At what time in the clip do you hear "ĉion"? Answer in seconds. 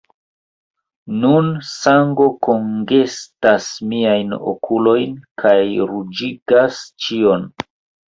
7.07-7.51